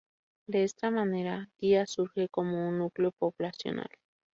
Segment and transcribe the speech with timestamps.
[0.47, 3.91] De esta manera, Guía surge como un núcleo poblacional.